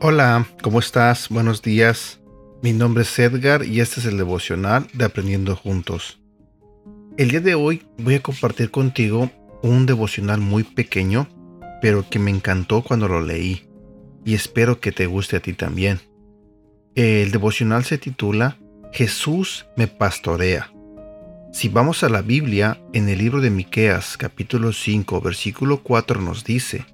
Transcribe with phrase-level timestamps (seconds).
[0.00, 1.28] Hola, ¿cómo estás?
[1.28, 2.18] Buenos días.
[2.62, 6.18] Mi nombre es Edgar y este es el devocional de Aprendiendo Juntos.
[7.18, 9.30] El día de hoy voy a compartir contigo
[9.62, 11.28] un devocional muy pequeño,
[11.82, 13.67] pero que me encantó cuando lo leí
[14.28, 16.00] y espero que te guste a ti también.
[16.94, 18.58] El devocional se titula
[18.92, 20.70] Jesús me pastorea.
[21.50, 26.44] Si vamos a la Biblia, en el libro de Miqueas, capítulo 5, versículo 4 nos
[26.44, 26.84] dice: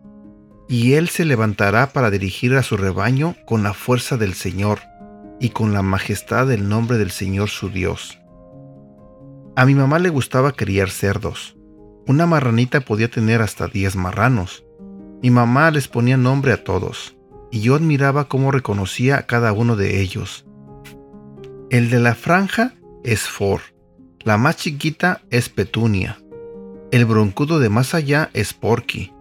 [0.69, 4.79] y él se levantará para dirigir a su rebaño con la fuerza del Señor
[5.41, 8.17] y con la majestad del nombre del Señor su Dios.
[9.57, 11.57] A mi mamá le gustaba criar cerdos.
[12.07, 14.65] Una marranita podía tener hasta 10 marranos.
[15.21, 17.17] Mi mamá les ponía nombre a todos,
[17.55, 20.45] y yo admiraba cómo reconocía a cada uno de ellos.
[21.71, 22.75] El de la franja
[23.05, 23.61] es For,
[24.25, 26.19] la más chiquita es Petunia,
[26.91, 29.13] el broncudo de más allá es Porky,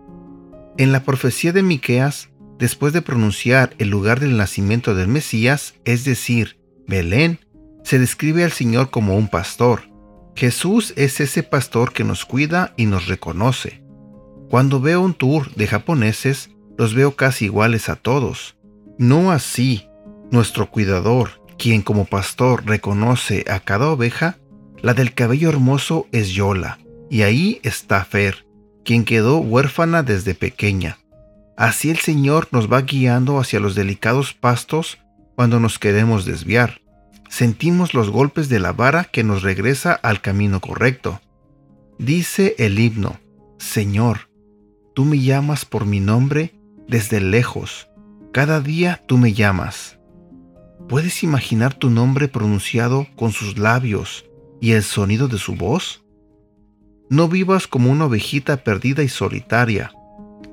[0.80, 6.04] en la profecía de Miqueas, después de pronunciar el lugar del nacimiento del Mesías, es
[6.04, 7.40] decir, Belén,
[7.84, 9.92] se describe al Señor como un pastor.
[10.36, 13.84] Jesús es ese pastor que nos cuida y nos reconoce.
[14.50, 18.56] Cuando veo un tour de japoneses, los veo casi iguales a todos.
[18.98, 19.88] No así,
[20.32, 24.38] nuestro cuidador, quien como pastor reconoce a cada oveja,
[24.82, 26.80] la del cabello hermoso es Yola,
[27.10, 28.46] y ahí está Fer,
[28.84, 30.98] quien quedó huérfana desde pequeña.
[31.56, 34.98] Así el Señor nos va guiando hacia los delicados pastos
[35.36, 36.82] cuando nos queremos desviar.
[37.30, 41.22] Sentimos los golpes de la vara que nos regresa al camino correcto.
[41.98, 43.20] Dice el himno,
[43.58, 44.30] Señor,
[44.94, 46.54] tú me llamas por mi nombre
[46.88, 47.90] desde lejos.
[48.32, 50.00] Cada día tú me llamas.
[50.88, 54.26] ¿Puedes imaginar tu nombre pronunciado con sus labios
[54.60, 56.04] y el sonido de su voz?
[57.10, 59.92] No vivas como una ovejita perdida y solitaria.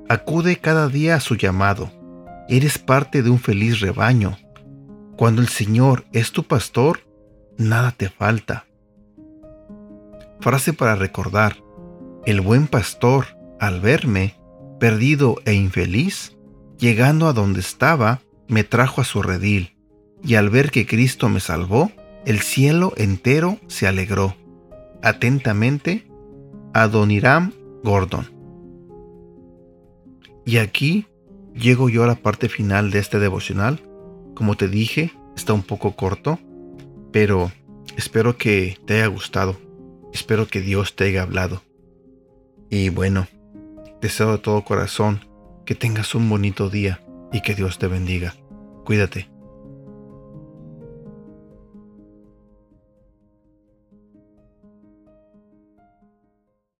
[0.08, 1.90] Acude cada día a su llamado.
[2.48, 4.36] Eres parte de un feliz rebaño.
[5.16, 7.00] Cuando el Señor es tu pastor,
[7.56, 8.66] nada te falta.
[10.40, 11.56] Frase para recordar.
[12.24, 13.26] El buen pastor,
[13.58, 14.39] al verme,
[14.80, 16.36] perdido e infeliz,
[16.78, 19.76] llegando a donde estaba, me trajo a su redil,
[20.24, 21.92] y al ver que Cristo me salvó,
[22.26, 24.34] el cielo entero se alegró.
[25.02, 26.10] Atentamente,
[26.74, 27.52] Adoniram
[27.84, 28.26] Gordon.
[30.44, 31.06] Y aquí
[31.54, 33.80] llego yo a la parte final de este devocional.
[34.34, 36.38] Como te dije, está un poco corto,
[37.12, 37.52] pero
[37.96, 39.56] espero que te haya gustado.
[40.12, 41.62] Espero que Dios te haya hablado.
[42.68, 43.26] Y bueno,
[44.00, 45.26] deseo de todo corazón
[45.64, 47.00] que tengas un bonito día
[47.32, 48.34] y que Dios te bendiga.
[48.84, 49.29] Cuídate.